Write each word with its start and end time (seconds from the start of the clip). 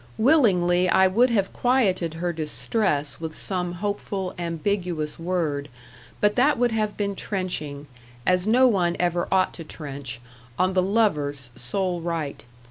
Willingly 0.17 0.89
I 0.89 1.05
would 1.05 1.29
have 1.29 1.53
quieted 1.53 2.15
her 2.15 2.33
distress 2.33 3.19
with 3.19 3.37
some 3.37 3.73
hopeful, 3.73 4.33
ambiguous 4.39 5.19
word, 5.19 5.69
but 6.19 6.35
that 6.37 6.57
would 6.57 6.71
have 6.71 6.97
been 6.97 7.15
trenching, 7.15 7.85
as 8.25 8.47
no 8.47 8.67
one 8.67 8.95
ever 8.99 9.27
ought 9.31 9.53
to 9.53 9.63
trench, 9.63 10.19
on 10.57 10.73
the 10.73 10.81
lover's 10.81 11.51
sole 11.55 12.01
right. 12.01 12.43